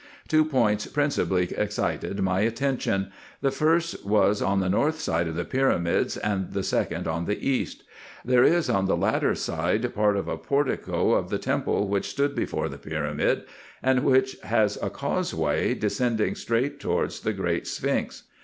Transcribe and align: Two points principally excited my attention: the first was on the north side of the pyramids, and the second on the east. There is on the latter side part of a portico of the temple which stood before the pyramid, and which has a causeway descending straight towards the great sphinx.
Two 0.27 0.43
points 0.43 0.87
principally 0.87 1.53
excited 1.55 2.19
my 2.23 2.39
attention: 2.39 3.11
the 3.41 3.51
first 3.51 4.03
was 4.03 4.41
on 4.41 4.59
the 4.59 4.67
north 4.67 4.99
side 4.99 5.27
of 5.27 5.35
the 5.35 5.45
pyramids, 5.45 6.17
and 6.17 6.53
the 6.53 6.63
second 6.63 7.07
on 7.07 7.25
the 7.25 7.47
east. 7.47 7.83
There 8.25 8.43
is 8.43 8.67
on 8.67 8.87
the 8.87 8.97
latter 8.97 9.35
side 9.35 9.93
part 9.93 10.17
of 10.17 10.27
a 10.27 10.37
portico 10.39 11.11
of 11.11 11.29
the 11.29 11.37
temple 11.37 11.87
which 11.87 12.09
stood 12.09 12.33
before 12.33 12.67
the 12.67 12.79
pyramid, 12.79 13.43
and 13.83 14.03
which 14.03 14.37
has 14.41 14.75
a 14.81 14.89
causeway 14.89 15.75
descending 15.75 16.33
straight 16.33 16.79
towards 16.79 17.19
the 17.19 17.31
great 17.33 17.67
sphinx. 17.67 18.23